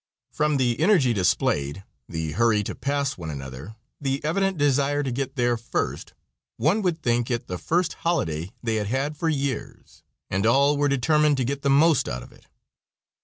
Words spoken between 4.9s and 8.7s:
to get there first, one would think it the first holiday